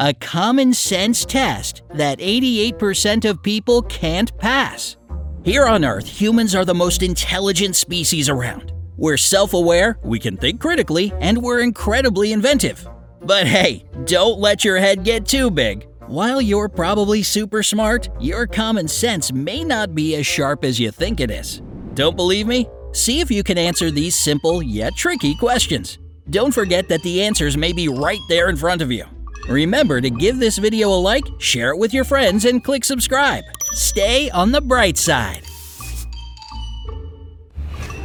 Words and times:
A 0.00 0.14
common 0.14 0.72
sense 0.72 1.26
test 1.26 1.82
that 1.92 2.20
88% 2.20 3.28
of 3.28 3.42
people 3.42 3.82
can't 3.82 4.34
pass. 4.38 4.96
Here 5.44 5.66
on 5.66 5.84
Earth, 5.84 6.08
humans 6.08 6.54
are 6.54 6.64
the 6.64 6.74
most 6.74 7.02
intelligent 7.02 7.76
species 7.76 8.30
around. 8.30 8.72
We're 8.96 9.18
self 9.18 9.52
aware, 9.52 9.98
we 10.02 10.18
can 10.18 10.38
think 10.38 10.58
critically, 10.58 11.12
and 11.20 11.36
we're 11.42 11.60
incredibly 11.60 12.32
inventive. 12.32 12.88
But 13.20 13.46
hey, 13.46 13.84
don't 14.04 14.40
let 14.40 14.64
your 14.64 14.78
head 14.78 15.04
get 15.04 15.26
too 15.26 15.50
big. 15.50 15.86
While 16.06 16.40
you're 16.40 16.70
probably 16.70 17.22
super 17.22 17.62
smart, 17.62 18.08
your 18.18 18.46
common 18.46 18.88
sense 18.88 19.30
may 19.34 19.64
not 19.64 19.94
be 19.94 20.14
as 20.14 20.26
sharp 20.26 20.64
as 20.64 20.80
you 20.80 20.90
think 20.90 21.20
it 21.20 21.30
is. 21.30 21.60
Don't 21.92 22.16
believe 22.16 22.46
me? 22.46 22.66
See 22.92 23.20
if 23.20 23.30
you 23.30 23.42
can 23.42 23.58
answer 23.58 23.90
these 23.90 24.16
simple 24.16 24.62
yet 24.62 24.94
tricky 24.96 25.34
questions. 25.34 25.98
Don't 26.30 26.54
forget 26.54 26.88
that 26.88 27.02
the 27.02 27.22
answers 27.22 27.58
may 27.58 27.74
be 27.74 27.88
right 27.88 28.20
there 28.30 28.48
in 28.48 28.56
front 28.56 28.80
of 28.80 28.90
you. 28.90 29.04
Remember 29.48 30.00
to 30.00 30.10
give 30.10 30.38
this 30.38 30.58
video 30.58 30.88
a 30.88 31.00
like, 31.00 31.24
share 31.38 31.70
it 31.70 31.78
with 31.78 31.92
your 31.94 32.04
friends, 32.04 32.44
and 32.44 32.62
click 32.62 32.84
subscribe. 32.84 33.44
Stay 33.72 34.30
on 34.30 34.52
the 34.52 34.60
bright 34.60 34.98
side. 34.98 35.42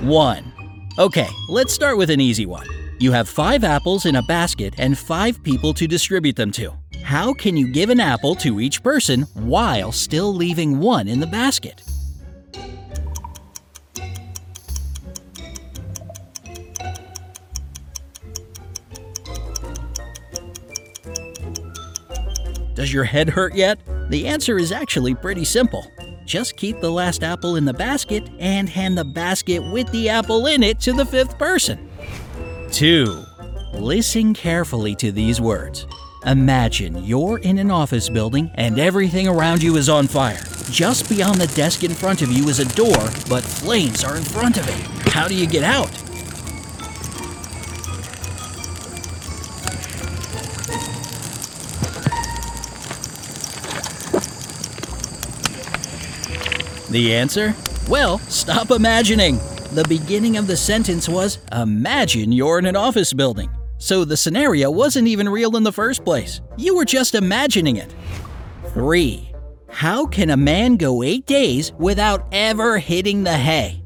1. 0.02 0.54
Okay, 0.98 1.28
let's 1.50 1.74
start 1.74 1.98
with 1.98 2.10
an 2.10 2.22
easy 2.22 2.46
one. 2.46 2.68
You 3.00 3.12
have 3.12 3.28
five 3.28 3.64
apples 3.64 4.06
in 4.06 4.16
a 4.16 4.22
basket 4.24 4.76
and 4.78 4.98
five 4.98 5.44
people 5.44 5.74
to 5.74 5.88
distribute 5.88 6.36
them 6.36 6.52
to. 6.52 6.74
How 7.04 7.34
can 7.34 7.58
you 7.58 7.72
give 7.72 7.90
an 7.90 8.00
apple 8.00 8.36
to 8.36 8.60
each 8.60 8.82
person 8.82 9.24
while 9.34 9.92
still 9.92 10.34
leaving 10.34 10.80
one 10.80 11.08
in 11.08 11.20
the 11.20 11.28
basket? 11.28 11.84
Does 22.86 22.94
your 22.94 23.04
head 23.04 23.30
hurt 23.30 23.56
yet? 23.56 23.80
The 24.12 24.28
answer 24.28 24.60
is 24.60 24.72
actually 24.72 25.16
pretty 25.16 25.44
simple. 25.44 25.92
Just 26.24 26.56
keep 26.56 26.80
the 26.82 26.92
last 26.92 27.24
apple 27.24 27.56
in 27.56 27.66
the 27.66 27.74
basket 27.74 28.30
and 28.38 28.70
hand 28.70 28.96
the 28.96 29.04
basket 29.04 29.58
with 29.72 29.92
the 29.92 30.08
apple 30.08 30.46
in 30.46 30.62
it 30.62 30.80
to 30.82 30.94
the 30.94 31.04
fifth 31.04 31.36
person. 31.40 31.90
2. 32.72 33.24
Listen 33.74 34.36
carefully 34.36 34.94
to 34.98 35.12
these 35.12 35.42
words. 35.42 35.88
Imagine 36.28 37.04
you're 37.04 37.40
in 37.40 37.58
an 37.58 37.72
office 37.72 38.08
building 38.08 38.52
and 38.54 38.78
everything 38.78 39.28
around 39.28 39.64
you 39.64 39.78
is 39.78 39.90
on 39.90 40.06
fire. 40.06 40.44
Just 40.70 41.10
beyond 41.10 41.42
the 41.42 41.48
desk 41.56 41.84
in 41.84 41.92
front 41.92 42.22
of 42.22 42.32
you 42.32 42.48
is 42.50 42.60
a 42.60 42.76
door, 42.76 43.10
but 43.28 43.44
flames 43.44 44.04
are 44.04 44.16
in 44.16 44.24
front 44.24 44.58
of 44.58 44.70
it. 44.70 45.12
How 45.12 45.28
do 45.28 45.34
you 45.34 45.48
get 45.48 45.64
out? 45.64 45.90
The 56.96 57.14
answer? 57.14 57.54
Well, 57.90 58.20
stop 58.20 58.72
imagining. 58.72 59.36
The 59.74 59.84
beginning 59.90 60.38
of 60.38 60.48
the 60.48 60.56
sentence 60.56 61.10
was 61.10 61.40
Imagine 61.52 62.32
you're 62.32 62.58
in 62.58 62.66
an 62.66 62.78
office 62.78 63.12
building. 63.12 63.50
So 63.80 64.06
the 64.06 64.16
scenario 64.16 64.72
wasn't 64.72 65.10
even 65.10 65.28
real 65.28 65.58
in 65.58 65.64
the 65.64 65.74
first 65.74 66.06
place. 66.06 66.40
You 66.56 66.74
were 66.74 66.86
just 66.86 67.14
imagining 67.14 67.76
it. 67.76 67.94
3. 68.74 69.30
How 69.68 70.06
can 70.06 70.30
a 70.30 70.38
man 70.38 70.78
go 70.78 71.04
8 71.04 71.26
days 71.26 71.74
without 71.74 72.26
ever 72.32 72.78
hitting 72.78 73.26
the 73.26 73.34
hay? 73.34 73.84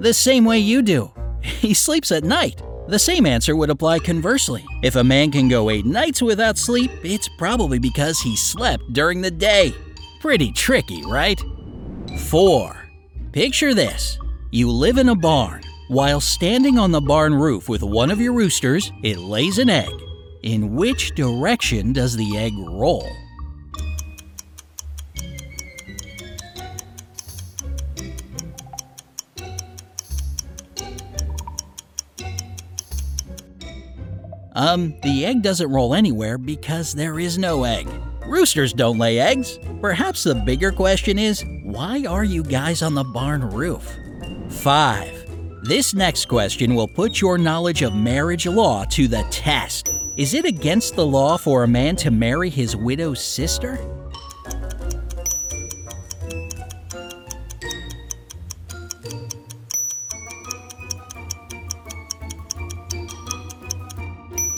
The 0.00 0.12
same 0.12 0.44
way 0.44 0.58
you 0.58 0.82
do. 0.82 1.12
He 1.58 1.74
sleeps 1.74 2.12
at 2.12 2.22
night. 2.22 2.62
The 2.86 2.98
same 2.98 3.26
answer 3.26 3.56
would 3.56 3.68
apply 3.68 3.98
conversely. 3.98 4.64
If 4.82 4.96
a 4.96 5.04
man 5.04 5.30
can 5.32 5.48
go 5.48 5.70
eight 5.70 5.84
nights 5.84 6.22
without 6.22 6.56
sleep, 6.56 6.90
it's 7.02 7.28
probably 7.36 7.78
because 7.78 8.20
he 8.20 8.36
slept 8.36 8.92
during 8.92 9.20
the 9.20 9.30
day. 9.30 9.74
Pretty 10.20 10.52
tricky, 10.52 11.04
right? 11.04 11.42
4. 12.30 12.88
Picture 13.32 13.74
this 13.74 14.18
you 14.50 14.70
live 14.70 14.98
in 14.98 15.10
a 15.10 15.14
barn. 15.14 15.62
While 15.88 16.20
standing 16.20 16.78
on 16.78 16.92
the 16.92 17.00
barn 17.00 17.34
roof 17.34 17.68
with 17.68 17.82
one 17.82 18.10
of 18.10 18.20
your 18.20 18.32
roosters, 18.32 18.92
it 19.02 19.18
lays 19.18 19.58
an 19.58 19.68
egg. 19.68 19.92
In 20.42 20.76
which 20.76 21.14
direction 21.14 21.92
does 21.92 22.16
the 22.16 22.36
egg 22.36 22.52
roll? 22.56 23.10
Um, 34.58 34.92
the 35.04 35.24
egg 35.24 35.42
doesn't 35.42 35.70
roll 35.70 35.94
anywhere 35.94 36.36
because 36.36 36.92
there 36.92 37.20
is 37.20 37.38
no 37.38 37.62
egg. 37.62 37.88
Roosters 38.26 38.72
don't 38.72 38.98
lay 38.98 39.20
eggs. 39.20 39.56
Perhaps 39.80 40.24
the 40.24 40.34
bigger 40.34 40.72
question 40.72 41.16
is 41.16 41.44
why 41.62 42.04
are 42.08 42.24
you 42.24 42.42
guys 42.42 42.82
on 42.82 42.94
the 42.94 43.04
barn 43.04 43.48
roof? 43.50 43.88
5. 44.50 45.62
This 45.62 45.94
next 45.94 46.26
question 46.26 46.74
will 46.74 46.88
put 46.88 47.20
your 47.20 47.38
knowledge 47.38 47.82
of 47.82 47.94
marriage 47.94 48.48
law 48.48 48.84
to 48.86 49.06
the 49.06 49.22
test. 49.30 49.90
Is 50.16 50.34
it 50.34 50.44
against 50.44 50.96
the 50.96 51.06
law 51.06 51.36
for 51.36 51.62
a 51.62 51.68
man 51.68 51.94
to 51.94 52.10
marry 52.10 52.50
his 52.50 52.74
widow's 52.74 53.22
sister? 53.22 53.78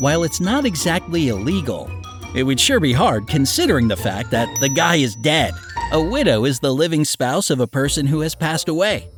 While 0.00 0.22
it's 0.22 0.40
not 0.40 0.64
exactly 0.64 1.28
illegal, 1.28 1.90
it 2.34 2.42
would 2.42 2.58
sure 2.58 2.80
be 2.80 2.94
hard 2.94 3.28
considering 3.28 3.86
the 3.86 3.98
fact 3.98 4.30
that 4.30 4.48
the 4.58 4.70
guy 4.70 4.96
is 4.96 5.14
dead. 5.14 5.52
A 5.92 6.00
widow 6.00 6.46
is 6.46 6.58
the 6.58 6.72
living 6.72 7.04
spouse 7.04 7.50
of 7.50 7.60
a 7.60 7.66
person 7.66 8.06
who 8.06 8.20
has 8.20 8.34
passed 8.34 8.70
away. 8.70 9.10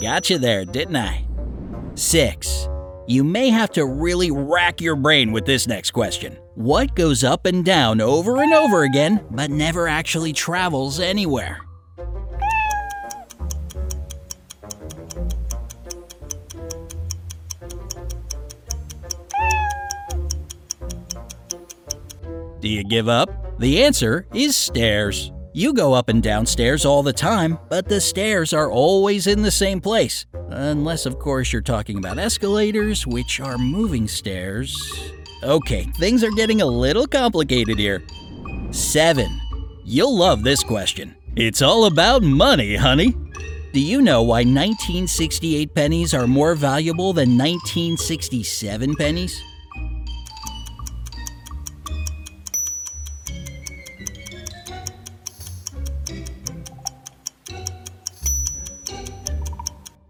Gotcha 0.00 0.38
there, 0.38 0.64
didn't 0.64 0.94
I? 0.94 1.26
6. 1.96 2.68
You 3.08 3.24
may 3.24 3.48
have 3.48 3.72
to 3.72 3.84
really 3.84 4.30
rack 4.30 4.80
your 4.80 4.94
brain 4.94 5.32
with 5.32 5.44
this 5.44 5.66
next 5.66 5.90
question. 5.90 6.38
What 6.54 6.94
goes 6.94 7.24
up 7.24 7.44
and 7.44 7.64
down 7.64 8.00
over 8.00 8.40
and 8.40 8.54
over 8.54 8.84
again, 8.84 9.26
but 9.32 9.50
never 9.50 9.88
actually 9.88 10.32
travels 10.32 11.00
anywhere? 11.00 11.67
Do 22.68 22.74
you 22.74 22.84
give 22.84 23.08
up? 23.08 23.58
The 23.58 23.82
answer 23.82 24.26
is 24.34 24.54
stairs. 24.54 25.32
You 25.54 25.72
go 25.72 25.94
up 25.94 26.10
and 26.10 26.22
down 26.22 26.44
stairs 26.44 26.84
all 26.84 27.02
the 27.02 27.14
time, 27.14 27.58
but 27.70 27.88
the 27.88 27.98
stairs 27.98 28.52
are 28.52 28.70
always 28.70 29.26
in 29.26 29.40
the 29.40 29.50
same 29.50 29.80
place. 29.80 30.26
Unless, 30.50 31.06
of 31.06 31.18
course, 31.18 31.50
you're 31.50 31.62
talking 31.62 31.96
about 31.96 32.18
escalators, 32.18 33.06
which 33.06 33.40
are 33.40 33.56
moving 33.56 34.06
stairs. 34.06 34.76
Okay, 35.42 35.84
things 35.98 36.22
are 36.22 36.30
getting 36.32 36.60
a 36.60 36.66
little 36.66 37.06
complicated 37.06 37.78
here. 37.78 38.02
7. 38.70 39.40
You'll 39.86 40.18
love 40.18 40.42
this 40.42 40.62
question. 40.62 41.16
It's 41.36 41.62
all 41.62 41.86
about 41.86 42.22
money, 42.22 42.76
honey. 42.76 43.16
Do 43.72 43.80
you 43.80 44.02
know 44.02 44.20
why 44.20 44.40
1968 44.40 45.74
pennies 45.74 46.12
are 46.12 46.26
more 46.26 46.54
valuable 46.54 47.14
than 47.14 47.30
1967 47.38 48.94
pennies? 48.96 49.42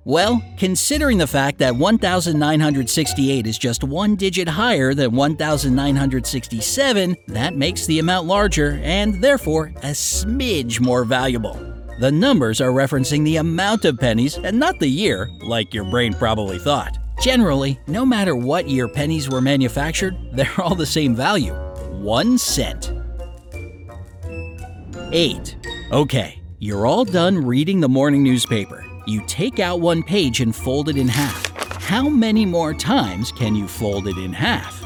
Well, 0.08 0.42
considering 0.56 1.18
the 1.18 1.26
fact 1.26 1.58
that 1.58 1.76
1968 1.76 3.46
is 3.46 3.58
just 3.58 3.84
one 3.84 4.16
digit 4.16 4.48
higher 4.48 4.94
than 4.94 5.14
1967, 5.14 7.16
that 7.26 7.54
makes 7.54 7.84
the 7.84 7.98
amount 7.98 8.26
larger 8.26 8.80
and 8.82 9.22
therefore 9.22 9.66
a 9.82 9.90
smidge 9.90 10.80
more 10.80 11.04
valuable. 11.04 11.62
The 12.00 12.10
numbers 12.10 12.62
are 12.62 12.70
referencing 12.70 13.22
the 13.22 13.36
amount 13.36 13.84
of 13.84 13.98
pennies 13.98 14.38
and 14.38 14.58
not 14.58 14.78
the 14.78 14.88
year, 14.88 15.28
like 15.42 15.74
your 15.74 15.84
brain 15.84 16.14
probably 16.14 16.58
thought. 16.58 16.96
Generally, 17.20 17.78
no 17.86 18.06
matter 18.06 18.34
what 18.34 18.66
year 18.66 18.88
pennies 18.88 19.28
were 19.28 19.42
manufactured, 19.42 20.16
they're 20.32 20.58
all 20.58 20.74
the 20.74 20.86
same 20.86 21.14
value 21.14 21.52
1 21.52 22.38
cent. 22.38 22.94
8. 25.12 25.56
Okay, 25.92 26.40
you're 26.60 26.86
all 26.86 27.04
done 27.04 27.44
reading 27.44 27.80
the 27.80 27.90
morning 27.90 28.22
newspaper. 28.22 28.87
You 29.08 29.22
take 29.26 29.58
out 29.58 29.80
one 29.80 30.02
page 30.02 30.42
and 30.42 30.54
fold 30.54 30.90
it 30.90 30.98
in 30.98 31.08
half. 31.08 31.50
How 31.82 32.10
many 32.10 32.44
more 32.44 32.74
times 32.74 33.32
can 33.32 33.54
you 33.54 33.66
fold 33.66 34.06
it 34.06 34.18
in 34.18 34.34
half? 34.34 34.82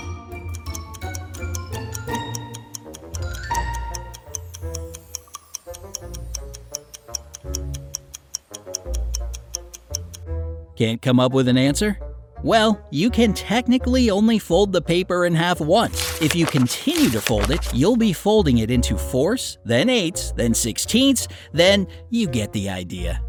Can't 10.77 11.03
come 11.03 11.19
up 11.19 11.33
with 11.33 11.49
an 11.49 11.59
answer? 11.59 11.99
Well, 12.45 12.81
you 12.93 13.11
can 13.11 13.35
technically 13.35 14.09
only 14.09 14.39
fold 14.39 14.73
the 14.73 14.83
paper 14.83 15.27
in 15.27 15.35
half 15.35 15.61
once. 15.61 16.23
If 16.23 16.37
you 16.37 16.47
continue 16.47 17.11
to 17.11 17.21
fold 17.21 17.51
it, 17.51 17.75
you'll 17.75 17.97
be 17.97 18.13
folding 18.13 18.59
it 18.59 18.71
into 18.71 18.97
fourths, 18.97 19.59
then 19.65 19.91
eighths, 19.91 20.31
then 20.37 20.55
sixteenths, 20.55 21.27
then 21.53 21.89
you 22.11 22.29
get 22.29 22.53
the 22.53 22.71
idea. 22.71 23.21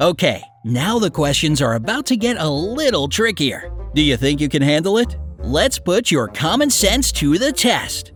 Okay, 0.00 0.44
now 0.64 1.00
the 1.00 1.10
questions 1.10 1.60
are 1.60 1.74
about 1.74 2.06
to 2.06 2.16
get 2.16 2.36
a 2.38 2.48
little 2.48 3.08
trickier. 3.08 3.72
Do 3.94 4.02
you 4.02 4.16
think 4.16 4.40
you 4.40 4.48
can 4.48 4.62
handle 4.62 4.96
it? 4.96 5.16
Let's 5.40 5.80
put 5.80 6.08
your 6.08 6.28
common 6.28 6.70
sense 6.70 7.10
to 7.12 7.36
the 7.36 7.52
test. 7.52 8.12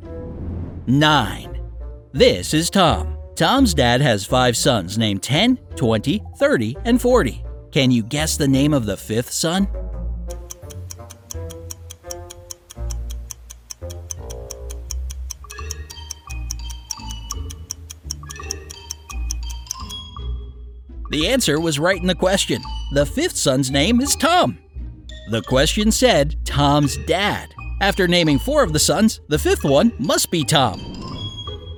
9. 0.86 1.60
This 2.12 2.54
is 2.54 2.70
Tom. 2.70 3.18
Tom's 3.34 3.74
dad 3.74 4.00
has 4.00 4.24
five 4.24 4.56
sons 4.56 4.96
named 4.96 5.24
10, 5.24 5.56
20, 5.74 6.22
30, 6.36 6.76
and 6.84 7.02
40. 7.02 7.44
Can 7.72 7.90
you 7.90 8.04
guess 8.04 8.36
the 8.36 8.46
name 8.46 8.74
of 8.74 8.86
the 8.86 8.96
fifth 8.96 9.32
son? 9.32 9.66
The 21.12 21.28
answer 21.28 21.60
was 21.60 21.78
right 21.78 22.00
in 22.00 22.06
the 22.06 22.14
question. 22.14 22.62
The 22.94 23.04
fifth 23.04 23.36
son's 23.36 23.70
name 23.70 24.00
is 24.00 24.16
Tom. 24.16 24.58
The 25.30 25.42
question 25.42 25.92
said 25.92 26.36
Tom's 26.46 26.96
dad. 27.04 27.50
After 27.82 28.08
naming 28.08 28.38
four 28.38 28.62
of 28.62 28.72
the 28.72 28.78
sons, 28.78 29.20
the 29.28 29.38
fifth 29.38 29.62
one 29.62 29.92
must 29.98 30.30
be 30.30 30.42
Tom. 30.42 30.80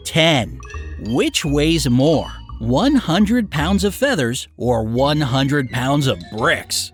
10. 0.04 0.60
Which 1.06 1.44
weighs 1.44 1.90
more, 1.90 2.30
100 2.60 3.50
pounds 3.50 3.82
of 3.82 3.92
feathers 3.92 4.46
or 4.56 4.84
100 4.84 5.68
pounds 5.72 6.06
of 6.06 6.22
bricks? 6.36 6.92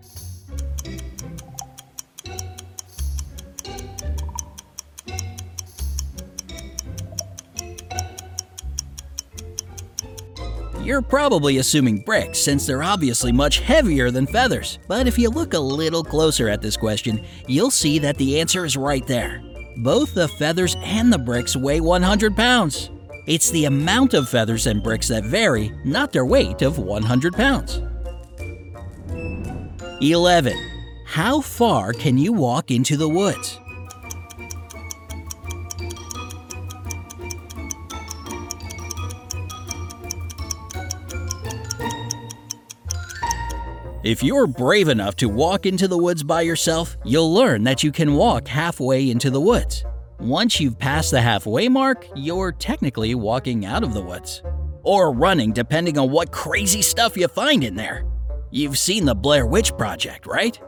You're 10.82 11.02
probably 11.02 11.58
assuming 11.58 11.98
bricks 11.98 12.38
since 12.38 12.66
they're 12.66 12.82
obviously 12.82 13.32
much 13.32 13.60
heavier 13.60 14.10
than 14.10 14.26
feathers. 14.26 14.78
But 14.88 15.06
if 15.06 15.18
you 15.18 15.28
look 15.28 15.52
a 15.52 15.58
little 15.58 16.02
closer 16.02 16.48
at 16.48 16.62
this 16.62 16.76
question, 16.76 17.24
you'll 17.46 17.70
see 17.70 17.98
that 17.98 18.16
the 18.16 18.40
answer 18.40 18.64
is 18.64 18.78
right 18.78 19.06
there. 19.06 19.42
Both 19.76 20.14
the 20.14 20.28
feathers 20.28 20.76
and 20.82 21.12
the 21.12 21.18
bricks 21.18 21.54
weigh 21.54 21.80
100 21.80 22.34
pounds. 22.34 22.88
It's 23.26 23.50
the 23.50 23.66
amount 23.66 24.14
of 24.14 24.30
feathers 24.30 24.66
and 24.66 24.82
bricks 24.82 25.08
that 25.08 25.24
vary, 25.24 25.70
not 25.84 26.12
their 26.12 26.24
weight 26.24 26.62
of 26.62 26.78
100 26.78 27.34
pounds. 27.34 27.82
11. 30.00 30.56
How 31.04 31.42
far 31.42 31.92
can 31.92 32.16
you 32.16 32.32
walk 32.32 32.70
into 32.70 32.96
the 32.96 33.08
woods? 33.08 33.60
If 44.02 44.22
you're 44.22 44.46
brave 44.46 44.88
enough 44.88 45.14
to 45.16 45.28
walk 45.28 45.66
into 45.66 45.86
the 45.86 45.98
woods 45.98 46.22
by 46.22 46.40
yourself, 46.40 46.96
you'll 47.04 47.34
learn 47.34 47.64
that 47.64 47.82
you 47.82 47.92
can 47.92 48.14
walk 48.14 48.48
halfway 48.48 49.10
into 49.10 49.28
the 49.28 49.42
woods. 49.42 49.84
Once 50.18 50.58
you've 50.58 50.78
passed 50.78 51.10
the 51.10 51.20
halfway 51.20 51.68
mark, 51.68 52.06
you're 52.14 52.50
technically 52.50 53.14
walking 53.14 53.66
out 53.66 53.84
of 53.84 53.92
the 53.92 54.00
woods. 54.00 54.42
Or 54.84 55.12
running, 55.12 55.52
depending 55.52 55.98
on 55.98 56.10
what 56.10 56.32
crazy 56.32 56.80
stuff 56.80 57.14
you 57.14 57.28
find 57.28 57.62
in 57.62 57.74
there. 57.74 58.06
You've 58.50 58.78
seen 58.78 59.04
the 59.04 59.14
Blair 59.14 59.44
Witch 59.44 59.76
Project, 59.76 60.26
right? 60.26 60.58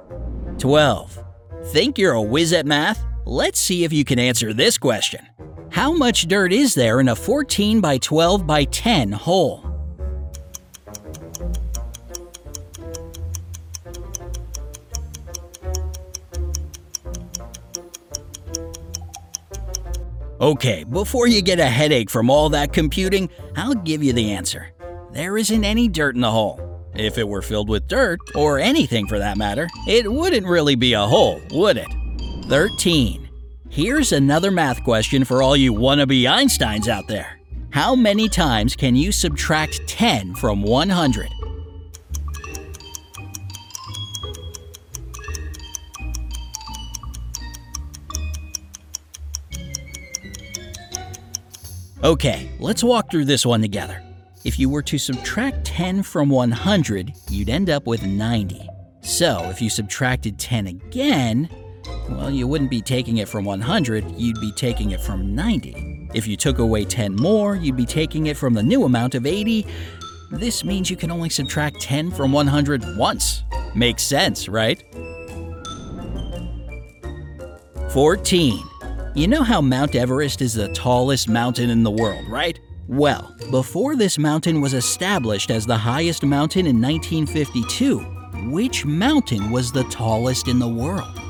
12. 0.59 1.25
Think 1.69 1.97
you're 1.97 2.13
a 2.13 2.21
whiz 2.21 2.53
at 2.53 2.67
math? 2.67 3.03
Let's 3.25 3.59
see 3.59 3.85
if 3.85 3.95
you 3.95 4.05
can 4.05 4.19
answer 4.19 4.53
this 4.53 4.77
question. 4.77 5.27
How 5.71 5.91
much 5.91 6.29
dirt 6.29 6.53
is 6.53 6.75
there 6.75 7.01
in 7.01 7.09
a 7.09 7.17
14 7.17 7.81
by 7.81 7.97
12 7.97 8.47
by 8.47 8.65
10 8.65 9.13
hole? 9.13 9.72
Okay, 20.43 20.83
before 20.83 21.29
you 21.29 21.41
get 21.41 21.61
a 21.61 21.67
headache 21.67 22.11
from 22.11 22.29
all 22.29 22.49
that 22.49 22.73
computing, 22.73 23.31
I'll 23.55 23.77
give 23.77 24.03
you 24.03 24.13
the 24.13 24.33
answer. 24.33 24.73
There 25.13 25.39
isn't 25.39 25.63
any 25.63 25.87
dirt 25.87 26.17
in 26.17 26.21
the 26.21 26.33
hole. 26.33 26.83
If 26.97 27.17
it 27.17 27.29
were 27.29 27.43
filled 27.43 27.69
with 27.69 27.87
dirt, 27.87 28.19
or 28.35 28.59
anything 28.59 29.07
for 29.07 29.21
that 29.21 29.39
matter, 29.39 29.69
it 29.87 30.13
wouldn't 30.13 30.45
really 30.45 30.75
be 30.75 30.95
a 30.95 31.07
hole, 31.07 31.41
would 31.53 31.77
it? 31.77 31.87
13. 32.49 33.29
Here's 33.71 34.11
another 34.11 34.51
math 34.51 34.83
question 34.83 35.25
for 35.25 35.45
all 35.45 35.57
you 35.57 35.73
wannabe 35.73 36.25
Einsteins 36.25 36.89
out 36.89 37.07
there. 37.07 37.39
How 37.71 37.95
many 37.95 38.29
times 38.29 38.75
can 38.75 38.97
you 38.97 39.13
subtract 39.13 39.87
10 39.87 40.35
from 40.35 40.63
100? 40.63 41.29
Okay, 52.05 52.51
let's 52.59 52.83
walk 52.83 53.13
through 53.13 53.27
this 53.27 53.47
one 53.47 53.61
together. 53.61 54.03
If 54.45 54.59
you 54.59 54.69
were 54.69 54.83
to 54.83 54.99
subtract 54.99 55.65
10 55.65 56.03
from 56.03 56.31
100, 56.31 57.13
you'd 57.31 57.49
end 57.49 57.71
up 57.71 57.87
with 57.87 58.05
90. 58.05 58.69
So, 59.03 59.49
if 59.51 59.63
you 59.63 59.71
subtracted 59.71 60.37
10 60.37 60.67
again, 60.67 61.49
well, 62.09 62.29
you 62.29 62.49
wouldn't 62.49 62.71
be 62.71 62.83
taking 62.83 63.19
it 63.19 63.29
from 63.29 63.45
100, 63.45 64.11
you'd 64.17 64.41
be 64.41 64.51
taking 64.51 64.91
it 64.91 65.01
from 65.01 65.33
90. 65.33 66.09
If 66.13 66.27
you 66.27 66.37
took 66.37 66.59
away 66.59 66.85
10 66.85 67.15
more, 67.15 67.55
you'd 67.55 67.77
be 67.77 67.87
taking 67.87 68.27
it 68.27 68.37
from 68.37 68.55
the 68.55 68.65
new 68.65 68.83
amount 68.83 69.15
of 69.15 69.25
80. 69.25 69.65
This 70.33 70.65
means 70.65 70.91
you 70.91 70.97
can 70.97 71.13
only 71.13 71.31
subtract 71.31 71.81
10 71.81 72.11
from 72.11 72.33
100 72.33 72.97
once. 72.97 73.45
Makes 73.77 74.03
sense, 74.03 74.49
right? 74.49 74.83
14. 77.91 78.72
You 79.15 79.29
know 79.29 79.43
how 79.43 79.61
Mount 79.61 79.95
Everest 79.95 80.41
is 80.41 80.55
the 80.55 80.69
tallest 80.69 81.29
mountain 81.29 81.69
in 81.69 81.83
the 81.83 81.91
world, 81.91 82.27
right? 82.29 82.59
Well, 82.89 83.37
before 83.51 83.95
this 83.95 84.17
mountain 84.17 84.63
was 84.63 84.73
established 84.73 85.51
as 85.51 85.67
the 85.67 85.77
highest 85.77 86.25
mountain 86.25 86.67
in 86.67 86.81
1952, 86.81 87.99
which 88.51 88.87
mountain 88.87 89.51
was 89.51 89.71
the 89.71 89.85
tallest 89.85 90.49
in 90.49 90.59
the 90.59 90.67
world? 90.67 91.21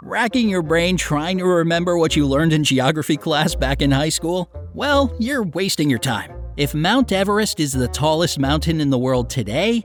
Racking 0.00 0.48
your 0.48 0.62
brain 0.62 0.96
trying 0.96 1.36
to 1.38 1.44
remember 1.44 1.98
what 1.98 2.16
you 2.16 2.26
learned 2.26 2.54
in 2.54 2.64
geography 2.64 3.18
class 3.18 3.54
back 3.54 3.82
in 3.82 3.90
high 3.90 4.08
school? 4.08 4.50
Well, 4.72 5.14
you're 5.18 5.42
wasting 5.42 5.90
your 5.90 5.98
time. 5.98 6.33
If 6.56 6.72
Mount 6.72 7.10
Everest 7.10 7.58
is 7.58 7.72
the 7.72 7.88
tallest 7.88 8.38
mountain 8.38 8.80
in 8.80 8.88
the 8.88 8.98
world 8.98 9.28
today, 9.28 9.82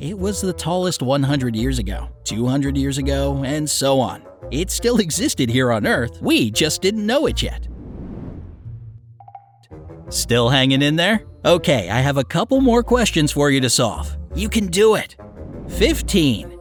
it 0.00 0.18
was 0.18 0.40
the 0.40 0.52
tallest 0.52 1.00
100 1.00 1.54
years 1.54 1.78
ago, 1.78 2.08
200 2.24 2.76
years 2.76 2.98
ago, 2.98 3.44
and 3.44 3.70
so 3.70 4.00
on. 4.00 4.24
It 4.50 4.72
still 4.72 4.98
existed 5.00 5.48
here 5.48 5.70
on 5.70 5.86
Earth, 5.86 6.20
we 6.20 6.50
just 6.50 6.82
didn't 6.82 7.06
know 7.06 7.26
it 7.26 7.40
yet. 7.40 7.68
Still 10.08 10.48
hanging 10.48 10.82
in 10.82 10.96
there? 10.96 11.22
Okay, 11.44 11.88
I 11.88 12.00
have 12.00 12.16
a 12.16 12.24
couple 12.24 12.60
more 12.60 12.82
questions 12.82 13.30
for 13.30 13.52
you 13.52 13.60
to 13.60 13.70
solve. 13.70 14.16
You 14.34 14.48
can 14.48 14.66
do 14.66 14.96
it. 14.96 15.14
15. 15.68 16.58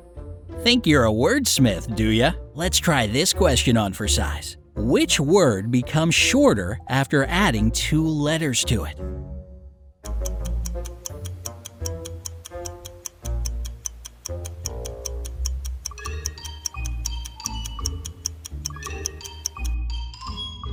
Think 0.60 0.86
you're 0.86 1.06
a 1.06 1.12
wordsmith, 1.12 1.96
do 1.96 2.10
ya? 2.10 2.34
Let's 2.54 2.78
try 2.78 3.08
this 3.08 3.34
question 3.34 3.76
on 3.76 3.94
for 3.94 4.08
size. 4.08 4.58
Which 4.76 5.20
word 5.20 5.72
becomes 5.72 6.14
shorter 6.14 6.78
after 6.90 7.26
adding 7.26 7.72
two 7.72 8.06
letters 8.06 8.64
to 8.66 8.84
it? 8.84 9.00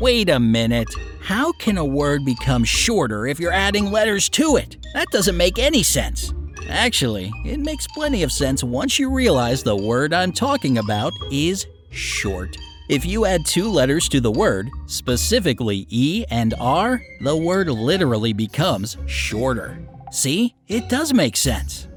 Wait 0.04 0.28
a 0.28 0.38
minute. 0.38 0.94
How 1.22 1.50
can 1.52 1.78
a 1.78 1.84
word 1.84 2.26
become 2.26 2.62
shorter 2.62 3.26
if 3.26 3.40
you're 3.40 3.50
adding 3.50 3.90
letters 3.90 4.28
to 4.28 4.56
it? 4.56 4.76
That 4.92 5.08
doesn't 5.08 5.34
make 5.34 5.58
any 5.58 5.82
sense. 5.82 6.34
Actually, 6.68 7.32
it 7.46 7.58
makes 7.58 7.86
plenty 7.86 8.22
of 8.22 8.30
sense 8.30 8.62
once 8.62 8.98
you 8.98 9.10
realize 9.10 9.62
the 9.62 9.74
word 9.74 10.12
I'm 10.12 10.30
talking 10.30 10.76
about 10.76 11.14
is 11.32 11.66
short. 11.88 12.54
If 12.90 13.06
you 13.06 13.24
add 13.24 13.46
two 13.46 13.70
letters 13.70 14.06
to 14.10 14.20
the 14.20 14.30
word, 14.30 14.68
specifically 14.84 15.86
E 15.88 16.26
and 16.28 16.52
R, 16.60 17.00
the 17.22 17.34
word 17.34 17.70
literally 17.70 18.34
becomes 18.34 18.98
shorter. 19.06 19.78
See, 20.10 20.54
it 20.68 20.90
does 20.90 21.14
make 21.14 21.34
sense. 21.34 21.88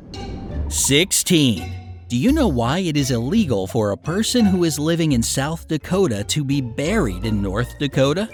16. 0.70 1.77
Do 2.08 2.16
you 2.16 2.32
know 2.32 2.48
why 2.48 2.80
it 2.80 2.96
is 2.96 3.12
illegal 3.12 3.68
for 3.68 3.92
a 3.92 3.98
person 3.98 4.46
who 4.46 4.64
is 4.64 4.80
living 4.80 5.12
in 5.12 5.22
South 5.22 5.68
Dakota 5.68 6.24
to 6.24 6.42
be 6.42 6.62
buried 6.62 7.26
in 7.26 7.42
North 7.42 7.78
Dakota? 7.80 8.30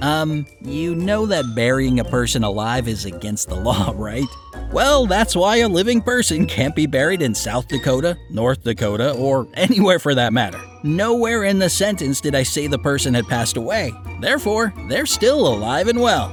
Um, 0.00 0.46
you 0.60 0.94
know 0.94 1.26
that 1.26 1.56
burying 1.56 1.98
a 1.98 2.04
person 2.04 2.44
alive 2.44 2.86
is 2.86 3.04
against 3.04 3.48
the 3.48 3.56
law, 3.60 3.92
right? 3.96 4.22
Well, 4.70 5.06
that's 5.06 5.34
why 5.34 5.56
a 5.56 5.68
living 5.68 6.00
person 6.00 6.46
can't 6.46 6.76
be 6.76 6.86
buried 6.86 7.22
in 7.22 7.34
South 7.34 7.66
Dakota, 7.66 8.16
North 8.30 8.62
Dakota, 8.62 9.14
or 9.14 9.48
anywhere 9.54 9.98
for 9.98 10.14
that 10.14 10.32
matter. 10.32 10.60
Nowhere 10.84 11.44
in 11.44 11.58
the 11.58 11.68
sentence 11.68 12.20
did 12.20 12.34
I 12.34 12.44
say 12.44 12.66
the 12.66 12.78
person 12.78 13.14
had 13.14 13.26
passed 13.26 13.56
away. 13.56 13.92
Therefore, 14.20 14.72
they're 14.88 15.06
still 15.06 15.48
alive 15.48 15.88
and 15.88 16.00
well. 16.00 16.28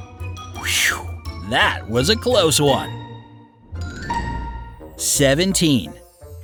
Whew, 0.57 1.07
that 1.49 1.87
was 1.89 2.09
a 2.09 2.15
close 2.15 2.61
one. 2.61 2.91
17. 4.97 5.93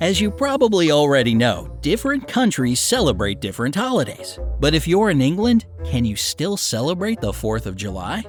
As 0.00 0.20
you 0.20 0.32
probably 0.32 0.90
already 0.90 1.32
know, 1.32 1.78
different 1.80 2.26
countries 2.26 2.80
celebrate 2.80 3.40
different 3.40 3.76
holidays. 3.76 4.38
But 4.58 4.74
if 4.74 4.88
you're 4.88 5.10
in 5.10 5.22
England, 5.22 5.66
can 5.84 6.04
you 6.04 6.16
still 6.16 6.56
celebrate 6.56 7.20
the 7.20 7.30
4th 7.30 7.66
of 7.66 7.76
July? 7.76 8.24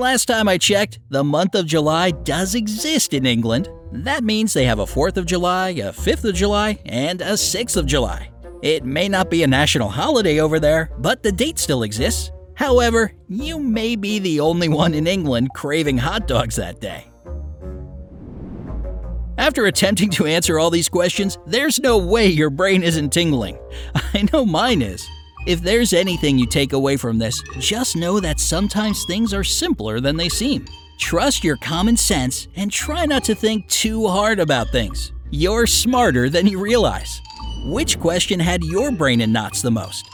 Last 0.00 0.24
time 0.24 0.48
I 0.48 0.56
checked, 0.56 0.98
the 1.10 1.22
month 1.22 1.54
of 1.54 1.66
July 1.66 2.12
does 2.12 2.54
exist 2.54 3.12
in 3.12 3.26
England. 3.26 3.68
That 3.92 4.24
means 4.24 4.54
they 4.54 4.64
have 4.64 4.78
a 4.78 4.86
4th 4.86 5.18
of 5.18 5.26
July, 5.26 5.72
a 5.72 5.92
5th 5.92 6.24
of 6.24 6.34
July, 6.34 6.78
and 6.86 7.20
a 7.20 7.34
6th 7.34 7.76
of 7.76 7.84
July. 7.84 8.30
It 8.62 8.82
may 8.82 9.10
not 9.10 9.28
be 9.28 9.42
a 9.42 9.46
national 9.46 9.90
holiday 9.90 10.40
over 10.40 10.58
there, 10.58 10.90
but 11.00 11.22
the 11.22 11.30
date 11.30 11.58
still 11.58 11.82
exists. 11.82 12.32
However, 12.54 13.12
you 13.28 13.58
may 13.58 13.94
be 13.94 14.18
the 14.18 14.40
only 14.40 14.70
one 14.70 14.94
in 14.94 15.06
England 15.06 15.50
craving 15.54 15.98
hot 15.98 16.26
dogs 16.26 16.56
that 16.56 16.80
day. 16.80 17.04
After 19.36 19.66
attempting 19.66 20.08
to 20.12 20.24
answer 20.24 20.58
all 20.58 20.70
these 20.70 20.88
questions, 20.88 21.36
there's 21.46 21.78
no 21.78 21.98
way 21.98 22.26
your 22.26 22.48
brain 22.48 22.82
isn't 22.82 23.10
tingling. 23.10 23.58
I 24.14 24.26
know 24.32 24.46
mine 24.46 24.80
is. 24.80 25.06
If 25.46 25.62
there's 25.62 25.94
anything 25.94 26.38
you 26.38 26.46
take 26.46 26.74
away 26.74 26.98
from 26.98 27.18
this, 27.18 27.42
just 27.58 27.96
know 27.96 28.20
that 28.20 28.38
sometimes 28.38 29.04
things 29.04 29.32
are 29.32 29.42
simpler 29.42 29.98
than 29.98 30.18
they 30.18 30.28
seem. 30.28 30.66
Trust 30.98 31.42
your 31.44 31.56
common 31.56 31.96
sense 31.96 32.46
and 32.56 32.70
try 32.70 33.06
not 33.06 33.24
to 33.24 33.34
think 33.34 33.66
too 33.68 34.06
hard 34.06 34.38
about 34.38 34.68
things. 34.68 35.12
You're 35.30 35.66
smarter 35.66 36.28
than 36.28 36.46
you 36.46 36.60
realize. 36.60 37.22
Which 37.64 37.98
question 37.98 38.38
had 38.38 38.62
your 38.62 38.92
brain 38.92 39.22
in 39.22 39.32
knots 39.32 39.62
the 39.62 39.70
most? 39.70 40.04